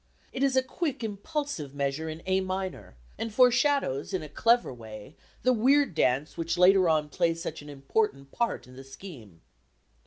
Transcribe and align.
It 0.33 0.41
is 0.41 0.55
a 0.55 0.63
quick 0.63 1.03
impulsive 1.03 1.75
measure 1.75 2.09
in 2.09 2.23
A 2.25 2.41
minor, 2.41 2.95
and 3.19 3.31
foreshadows 3.31 4.15
in 4.15 4.23
a 4.23 4.29
clever 4.29 4.73
way 4.73 5.15
the 5.43 5.53
weird 5.53 5.93
dance 5.93 6.35
which 6.37 6.57
later 6.57 6.89
on 6.89 7.07
plays 7.07 7.39
such 7.39 7.61
an 7.61 7.69
important 7.69 8.31
part 8.31 8.65
in 8.65 8.75
the 8.75 8.83
scheme. 8.83 9.41